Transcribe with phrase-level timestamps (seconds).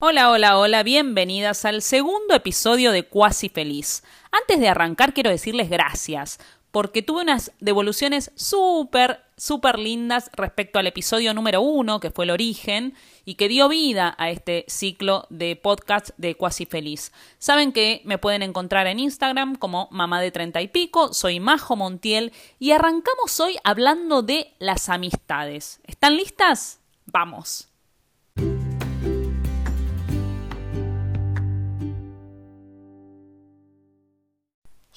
[0.00, 4.04] Hola, hola, hola, bienvenidas al segundo episodio de Cuasi Feliz.
[4.30, 6.38] Antes de arrancar quiero decirles gracias,
[6.70, 12.30] porque tuve unas devoluciones súper, súper lindas respecto al episodio número uno, que fue el
[12.30, 17.10] origen, y que dio vida a este ciclo de podcast de Cuasi Feliz.
[17.40, 21.74] Saben que me pueden encontrar en Instagram como mamá de treinta y pico, soy Majo
[21.74, 25.80] Montiel, y arrancamos hoy hablando de las amistades.
[25.82, 26.78] ¿Están listas?
[27.06, 27.67] Vamos.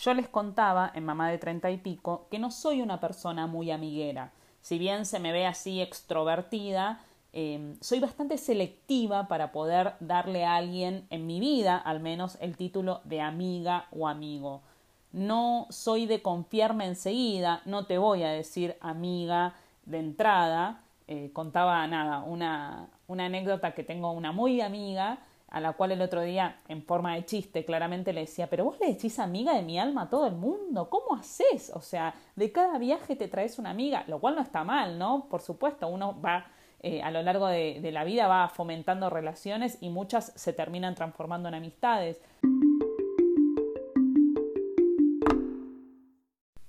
[0.01, 3.69] Yo les contaba en Mamá de Treinta y Pico que no soy una persona muy
[3.69, 4.31] amiguera.
[4.59, 7.01] Si bien se me ve así extrovertida,
[7.33, 12.57] em, soy bastante selectiva para poder darle a alguien en mi vida al menos el
[12.57, 14.63] título de amiga o amigo.
[15.11, 19.53] No soy de confiarme enseguida, no te voy a decir amiga
[19.85, 20.81] de entrada.
[21.07, 25.19] Eh, contaba nada, una, una anécdota que tengo una muy amiga
[25.51, 28.79] a la cual el otro día, en forma de chiste, claramente le decía, pero vos
[28.79, 31.71] le decís amiga de mi alma a todo el mundo, ¿cómo haces?
[31.75, 35.27] O sea, de cada viaje te traes una amiga, lo cual no está mal, ¿no?
[35.29, 36.45] Por supuesto, uno va
[36.79, 40.95] eh, a lo largo de, de la vida, va fomentando relaciones y muchas se terminan
[40.95, 42.21] transformando en amistades.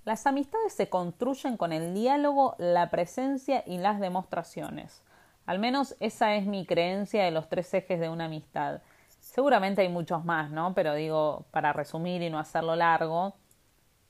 [0.05, 5.05] Las amistades se construyen con el diálogo, la presencia y las demostraciones.
[5.47, 8.81] Al menos esa es mi creencia de los tres ejes de una amistad.
[9.21, 10.75] Seguramente hay muchos más, ¿no?
[10.75, 13.34] Pero digo, para resumir y no hacerlo largo,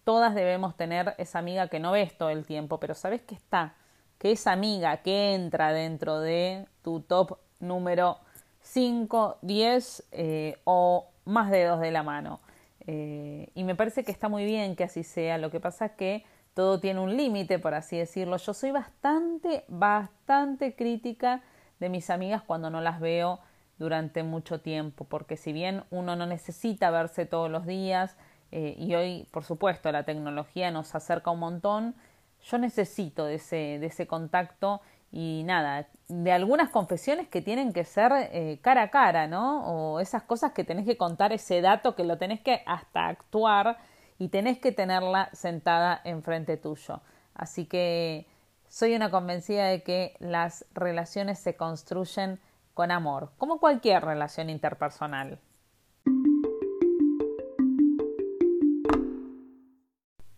[0.05, 3.75] todas debemos tener esa amiga que no ves todo el tiempo, pero sabes que está,
[4.19, 8.19] que esa amiga que entra dentro de tu top número
[8.63, 12.41] 5, 10 eh, o más dedos de la mano.
[12.87, 15.39] Eh, y me parece que está muy bien que así sea.
[15.39, 16.25] Lo que pasa es que
[16.55, 18.37] todo tiene un límite, por así decirlo.
[18.37, 21.43] Yo soy bastante, bastante crítica
[21.81, 23.41] de mis amigas cuando no las veo
[23.79, 28.17] durante mucho tiempo, porque si bien uno no necesita verse todos los días,
[28.53, 31.95] eh, y hoy, por supuesto, la tecnología nos acerca un montón,
[32.43, 37.85] yo necesito de ese, de ese contacto y nada, de algunas confesiones que tienen que
[37.85, 39.65] ser eh, cara a cara, ¿no?
[39.67, 43.79] O esas cosas que tenés que contar, ese dato que lo tenés que hasta actuar
[44.23, 47.01] y tenés que tenerla sentada enfrente tuyo.
[47.35, 48.29] Así que
[48.69, 52.39] soy una convencida de que las relaciones se construyen
[52.73, 55.41] con amor, como cualquier relación interpersonal.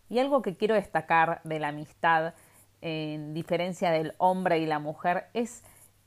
[0.09, 2.33] Y algo que quiero destacar de la amistad,
[2.81, 5.63] en diferencia del hombre y la mujer, es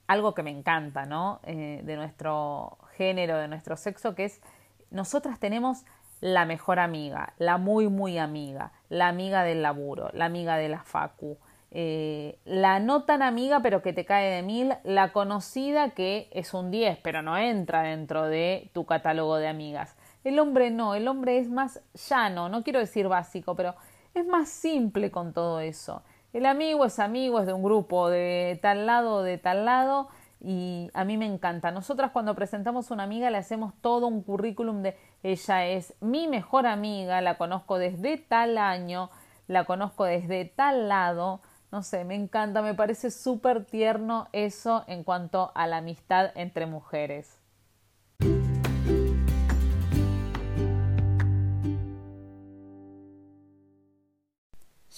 [0.07, 1.41] algo que me encanta, ¿no?
[1.43, 4.41] Eh, de nuestro género, de nuestro sexo, que es
[4.89, 5.85] nosotras tenemos
[6.21, 10.83] la mejor amiga, la muy, muy amiga, la amiga del laburo, la amiga de la
[10.83, 11.37] facu,
[11.71, 16.53] eh, la no tan amiga pero que te cae de mil, la conocida que es
[16.53, 19.95] un 10 pero no entra dentro de tu catálogo de amigas.
[20.23, 23.75] El hombre no, el hombre es más llano, no quiero decir básico, pero
[24.13, 26.03] es más simple con todo eso.
[26.33, 30.89] El amigo es amigo, es de un grupo de tal lado, de tal lado, y
[30.93, 31.71] a mí me encanta.
[31.71, 36.67] Nosotras cuando presentamos una amiga le hacemos todo un currículum de ella es mi mejor
[36.67, 39.09] amiga, la conozco desde tal año,
[39.47, 41.41] la conozco desde tal lado.
[41.71, 46.65] No sé, me encanta, me parece súper tierno eso en cuanto a la amistad entre
[46.65, 47.39] mujeres.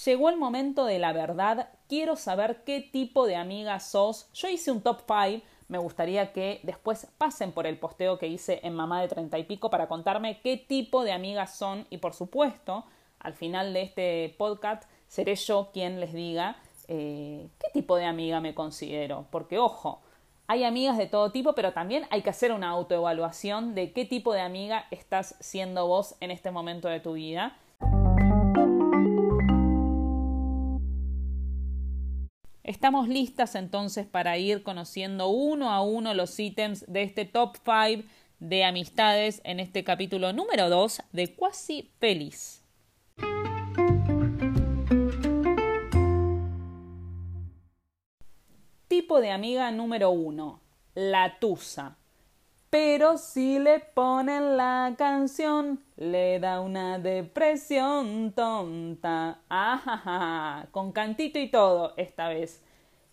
[0.04, 1.68] Llegó el momento de la verdad.
[1.86, 4.30] Quiero saber qué tipo de amiga sos.
[4.32, 5.44] Yo hice un top 5.
[5.70, 9.44] Me gustaría que después pasen por el posteo que hice en Mamá de Treinta y
[9.44, 11.86] Pico para contarme qué tipo de amigas son.
[11.90, 12.84] Y por supuesto,
[13.20, 16.56] al final de este podcast, seré yo quien les diga
[16.88, 19.26] eh, qué tipo de amiga me considero.
[19.30, 20.00] Porque, ojo,
[20.48, 24.32] hay amigas de todo tipo, pero también hay que hacer una autoevaluación de qué tipo
[24.32, 27.56] de amiga estás siendo vos en este momento de tu vida
[32.70, 38.08] Estamos listas entonces para ir conociendo uno a uno los ítems de este top 5
[38.38, 42.62] de amistades en este capítulo número 2 de Quasi Pelis.
[48.86, 50.60] Tipo de amiga número 1,
[50.94, 51.96] la tusa.
[52.70, 59.40] Pero si le ponen la canción, le da una depresión tonta.
[59.48, 62.62] Ajaja, con cantito y todo esta vez.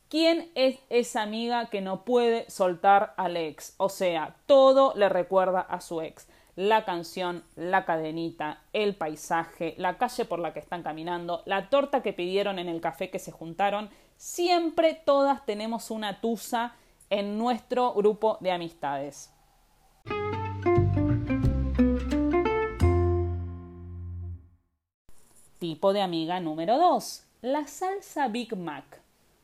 [0.09, 3.74] ¿Quién es esa amiga que no puede soltar al ex?
[3.77, 6.27] O sea, todo le recuerda a su ex.
[6.56, 12.04] La canción, la cadenita, el paisaje, la calle por la que están caminando, la torta
[12.04, 13.89] que pidieron en el café que se juntaron.
[14.18, 16.75] Siempre todas tenemos una tusa
[17.09, 19.33] en nuestro grupo de amistades.
[25.68, 27.25] Tipo de amiga número 2.
[27.42, 29.02] La salsa Big Mac.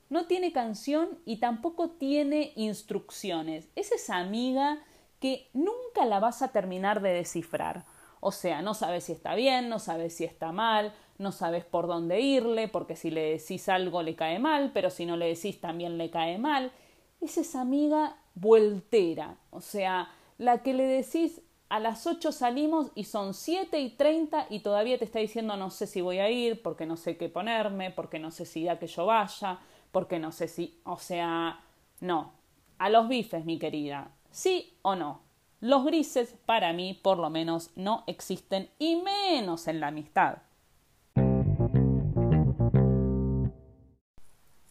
[0.10, 3.68] No tiene canción y tampoco tiene instrucciones.
[3.76, 4.80] Es esa amiga
[5.20, 7.84] que nunca la vas a terminar de descifrar.
[8.22, 11.88] O sea, no sabes si está bien, no sabes si está mal, no sabes por
[11.88, 15.60] dónde irle, porque si le decís algo le cae mal, pero si no le decís
[15.60, 16.72] también le cae mal.
[17.20, 21.42] Es esa amiga vueltera, o sea, la que le decís
[21.74, 25.72] a las 8 salimos y son 7 y 30 y todavía te está diciendo no
[25.72, 28.78] sé si voy a ir, porque no sé qué ponerme, porque no sé si da
[28.78, 29.58] que yo vaya,
[29.92, 31.64] porque no sé si, o sea,
[32.00, 32.34] no.
[32.78, 35.24] A los bifes, mi querida, sí o no.
[35.62, 40.44] Los grises, para mí, por lo menos, no existen y menos en la amistad.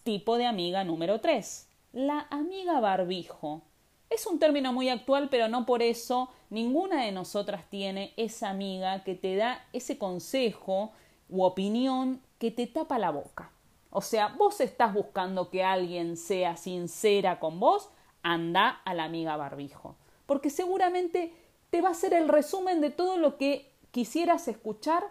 [0.04, 1.68] Tipo de amiga número 3.
[1.94, 3.71] La amiga barbijo.
[4.12, 9.04] Es un término muy actual, pero no por eso ninguna de nosotras tiene esa amiga
[9.04, 10.92] que te da ese consejo
[11.30, 13.50] u opinión que te tapa la boca.
[13.88, 17.88] O sea, vos estás buscando que alguien sea sincera con vos,
[18.22, 19.96] anda a la amiga barbijo.
[20.26, 21.32] Porque seguramente
[21.70, 25.04] te va a ser el resumen de todo lo que quisieras escuchar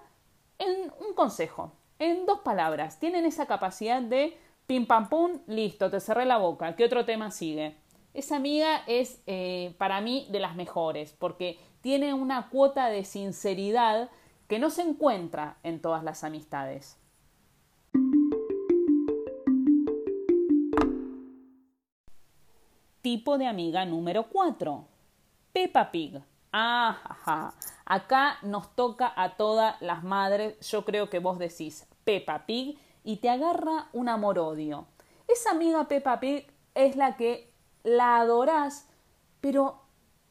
[0.59, 2.99] en un consejo, en dos palabras.
[2.99, 4.37] Tienen esa capacidad de
[4.67, 6.75] pim pam pum, listo, te cerré la boca.
[6.75, 7.81] ¿Qué otro tema sigue?
[8.13, 14.09] Esa amiga es eh, para mí de las mejores porque tiene una cuota de sinceridad
[14.47, 16.97] que no se encuentra en todas las amistades.
[23.01, 24.85] Tipo de amiga número 4.
[25.53, 26.21] Peppa Pig.
[26.51, 27.53] Ah,
[27.85, 30.59] Acá nos toca a todas las madres.
[30.69, 34.85] Yo creo que vos decís Peppa Pig y te agarra un amor-odio.
[35.27, 37.50] Esa amiga Peppa Pig es la que
[37.83, 38.87] la adorás,
[39.39, 39.81] pero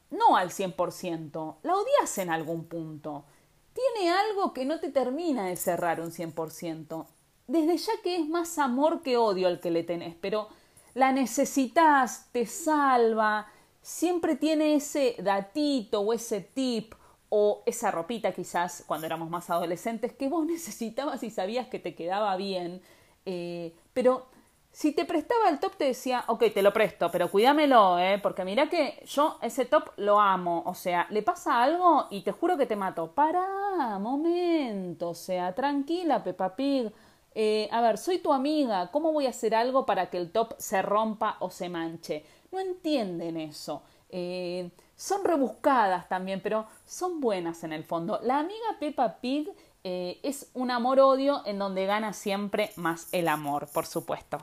[0.09, 3.25] no al 100%, la odias en algún punto.
[3.73, 7.05] Tiene algo que no te termina de cerrar un 100%.
[7.47, 10.49] Desde ya que es más amor que odio el que le tenés, pero
[10.93, 13.47] la necesitas, te salva,
[13.81, 16.93] siempre tiene ese datito o ese tip
[17.29, 21.95] o esa ropita quizás cuando éramos más adolescentes que vos necesitabas y sabías que te
[21.95, 22.81] quedaba bien,
[23.25, 24.27] eh, pero
[24.73, 28.19] si te prestaba el top te decía, ok, te lo presto, pero cuídamelo, ¿eh?
[28.23, 30.63] Porque mira que yo ese top lo amo.
[30.65, 33.11] O sea, le pasa algo y te juro que te mato.
[33.11, 35.09] Para, momento.
[35.09, 36.91] O sea, tranquila, Peppa Pig.
[37.35, 38.91] Eh, a ver, soy tu amiga.
[38.91, 42.25] ¿Cómo voy a hacer algo para que el top se rompa o se manche?
[42.51, 43.83] No entienden eso.
[44.09, 48.19] Eh, son rebuscadas también, pero son buenas en el fondo.
[48.23, 49.49] La amiga Peppa Pig
[49.83, 54.37] eh, es un amor-odio en donde gana siempre más el amor, por supuesto.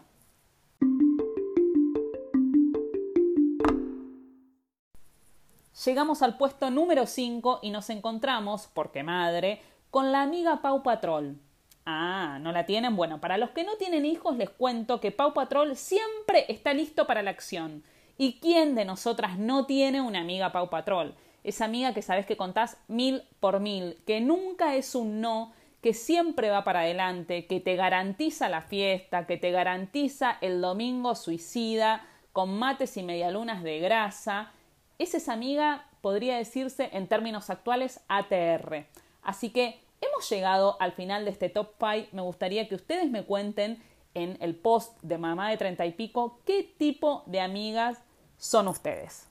[5.88, 11.38] Llegamos al puesto número 5 y nos encontramos, porque madre, con la amiga Pau Patrol.
[11.86, 12.94] Ah, ¿no la tienen?
[12.94, 17.06] Bueno, para los que no tienen hijos les cuento que Pau Patrol siempre está listo
[17.06, 17.84] para la acción.
[18.18, 21.14] ¿Y quién de nosotras no tiene una amiga Pau Patrol?
[21.42, 25.94] Esa amiga que sabes que contás mil por mil, que nunca es un no, que
[25.94, 32.06] siempre va para adelante, que te garantiza la fiesta, que te garantiza el domingo suicida,
[32.34, 34.52] con mates y medialunas de grasa,
[34.98, 38.86] es esa amiga, podría decirse en términos actuales, ATR.
[39.22, 42.08] Así que hemos llegado al final de este top 5.
[42.12, 43.80] Me gustaría que ustedes me cuenten
[44.14, 48.02] en el post de mamá de treinta y pico qué tipo de amigas
[48.38, 49.28] son ustedes.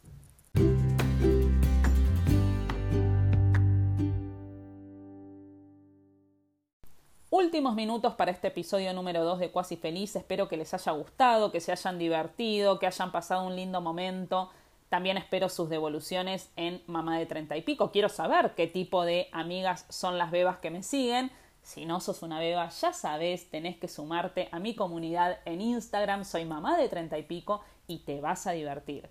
[7.29, 10.15] Últimos minutos para este episodio número 2 de Cuasi Feliz.
[10.15, 14.49] Espero que les haya gustado, que se hayan divertido, que hayan pasado un lindo momento.
[14.89, 17.91] También espero sus devoluciones en Mamá de Treinta y Pico.
[17.91, 21.29] Quiero saber qué tipo de amigas son las bebas que me siguen.
[21.61, 26.23] Si no sos una beba, ya sabes, tenés que sumarte a mi comunidad en Instagram.
[26.23, 29.09] Soy Mamá de Treinta y Pico y te vas a divertir.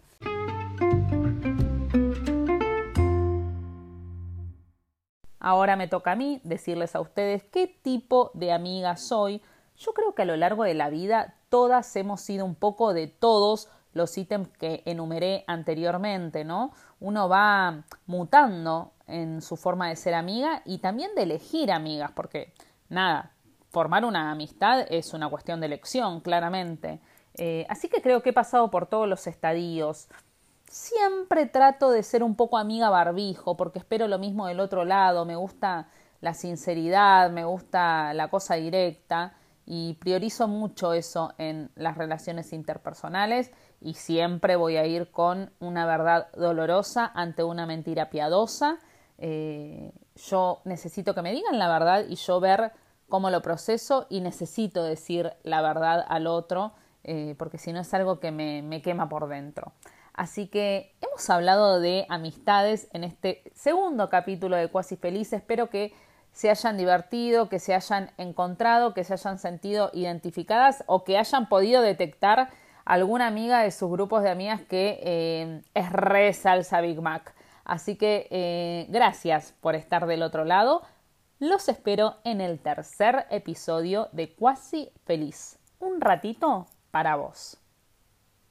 [5.38, 9.42] Ahora me toca a mí decirles a ustedes qué tipo de amiga soy.
[9.76, 13.09] Yo creo que a lo largo de la vida todas hemos sido un poco de
[13.09, 16.72] todos los ítems que enumeré anteriormente, ¿no?
[17.00, 22.52] Uno va mutando en su forma de ser amiga y también de elegir amigas, porque
[22.88, 23.32] nada,
[23.70, 27.00] formar una amistad es una cuestión de elección, claramente.
[27.34, 30.08] Eh, así que creo que he pasado por todos los estadios.
[30.68, 35.24] Siempre trato de ser un poco amiga barbijo, porque espero lo mismo del otro lado,
[35.24, 35.88] me gusta
[36.20, 39.34] la sinceridad, me gusta la cosa directa
[39.66, 43.50] y priorizo mucho eso en las relaciones interpersonales
[43.80, 48.78] y siempre voy a ir con una verdad dolorosa ante una mentira piadosa.
[49.18, 52.73] Eh, yo necesito que me digan la verdad y yo ver
[53.09, 56.73] cómo lo proceso y necesito decir la verdad al otro,
[57.04, 59.73] eh, porque si no es algo que me, me quema por dentro.
[60.12, 65.33] Así que hemos hablado de amistades en este segundo capítulo de Cuasi Feliz.
[65.35, 65.92] Espero que
[66.33, 71.49] se hayan divertido, que se hayan encontrado, que se hayan sentido identificadas o que hayan
[71.49, 72.50] podido detectar
[72.87, 77.35] alguna amiga de sus grupos de amigas que eh, es re salsa Big Mac.
[77.64, 80.83] Así que eh, gracias por estar del otro lado.
[81.38, 85.59] Los espero en el tercer episodio de Cuasi Feliz.
[85.81, 87.59] Un ratito para vos.